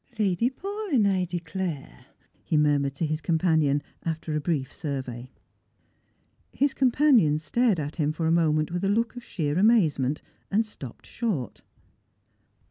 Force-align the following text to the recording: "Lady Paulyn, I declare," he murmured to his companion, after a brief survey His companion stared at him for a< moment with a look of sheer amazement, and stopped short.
"Lady 0.17 0.49
Paulyn, 0.49 1.05
I 1.05 1.25
declare," 1.25 2.07
he 2.43 2.57
murmured 2.57 2.95
to 2.95 3.05
his 3.05 3.21
companion, 3.21 3.83
after 4.01 4.33
a 4.35 4.41
brief 4.41 4.73
survey 4.73 5.29
His 6.51 6.73
companion 6.73 7.37
stared 7.37 7.79
at 7.79 7.97
him 7.97 8.11
for 8.11 8.25
a< 8.25 8.31
moment 8.31 8.71
with 8.71 8.83
a 8.83 8.89
look 8.89 9.15
of 9.15 9.23
sheer 9.23 9.59
amazement, 9.59 10.23
and 10.49 10.65
stopped 10.65 11.05
short. 11.05 11.61